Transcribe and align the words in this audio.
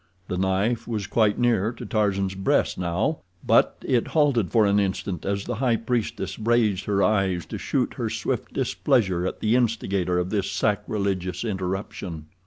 The 0.29 0.37
knife 0.39 0.87
was 0.87 1.05
quite 1.05 1.37
near 1.37 1.71
to 1.73 1.85
Tarzan's 1.85 2.33
breast 2.33 2.75
now, 2.79 3.19
but 3.45 3.77
it 3.87 4.07
halted 4.07 4.49
for 4.51 4.65
an 4.65 4.79
instant 4.79 5.25
as 5.27 5.43
the 5.43 5.57
high 5.61 5.75
priestess 5.75 6.39
raised 6.39 6.85
her 6.85 7.03
eyes 7.03 7.45
to 7.45 7.59
shoot 7.59 7.93
her 7.97 8.09
swift 8.09 8.51
displeasure 8.51 9.27
at 9.27 9.41
the 9.41 9.55
instigator 9.55 10.17
of 10.17 10.31
this 10.31 10.49
sacrilegious 10.49 11.43
interruption. 11.45 12.25